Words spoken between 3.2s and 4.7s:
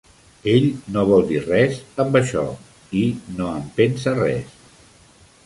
no en pensa res.